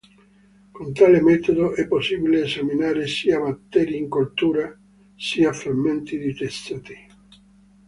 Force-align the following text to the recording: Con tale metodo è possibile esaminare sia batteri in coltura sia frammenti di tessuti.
Con 0.71 0.93
tale 0.95 1.21
metodo 1.21 1.75
è 1.75 1.87
possibile 1.87 2.41
esaminare 2.45 3.05
sia 3.05 3.39
batteri 3.39 3.97
in 3.97 4.09
coltura 4.09 4.75
sia 5.15 5.53
frammenti 5.53 6.17
di 6.17 6.33
tessuti. 6.33 6.97